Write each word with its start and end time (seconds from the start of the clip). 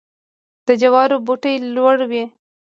د 0.67 0.69
جوارو 0.81 1.17
بوټی 1.25 1.55
لوړ 1.75 1.97
وي. 2.11 2.23